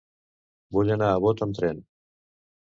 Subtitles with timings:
[0.77, 1.85] Vull anar a Bot amb tren.